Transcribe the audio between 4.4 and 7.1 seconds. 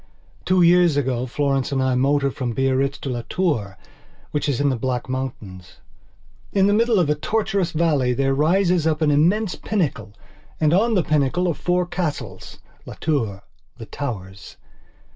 is in the Black Mountains. In the middle of